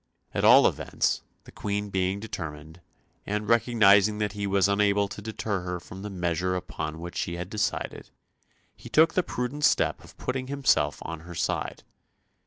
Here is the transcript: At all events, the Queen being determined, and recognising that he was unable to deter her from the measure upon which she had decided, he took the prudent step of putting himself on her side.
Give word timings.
At 0.33 0.43
all 0.43 0.65
events, 0.65 1.21
the 1.43 1.51
Queen 1.51 1.91
being 1.91 2.19
determined, 2.19 2.81
and 3.23 3.47
recognising 3.47 4.17
that 4.17 4.31
he 4.31 4.47
was 4.47 4.67
unable 4.67 5.07
to 5.07 5.21
deter 5.21 5.59
her 5.61 5.79
from 5.79 6.01
the 6.01 6.09
measure 6.09 6.55
upon 6.55 6.99
which 6.99 7.15
she 7.15 7.35
had 7.35 7.51
decided, 7.51 8.09
he 8.75 8.89
took 8.89 9.13
the 9.13 9.21
prudent 9.21 9.63
step 9.63 10.03
of 10.03 10.17
putting 10.17 10.47
himself 10.47 11.03
on 11.03 11.19
her 11.19 11.35
side. 11.35 11.83